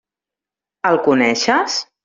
[0.93, 1.81] El coneixes?